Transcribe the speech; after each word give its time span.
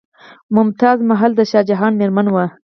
ممتاز 0.55 0.97
محل 1.09 1.31
د 1.37 1.41
شاه 1.51 1.65
جهان 1.69 1.93
میرمن 1.99 2.27
وه. 2.29 2.45